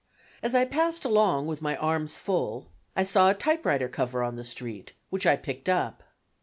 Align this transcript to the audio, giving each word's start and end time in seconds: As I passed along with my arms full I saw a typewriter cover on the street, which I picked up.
As 0.41 0.55
I 0.55 0.65
passed 0.65 1.05
along 1.05 1.45
with 1.45 1.61
my 1.61 1.77
arms 1.77 2.17
full 2.17 2.71
I 2.95 3.03
saw 3.03 3.29
a 3.29 3.35
typewriter 3.35 3.87
cover 3.87 4.23
on 4.23 4.35
the 4.35 4.43
street, 4.43 4.93
which 5.11 5.27
I 5.27 5.35
picked 5.35 5.69
up. 5.69 6.01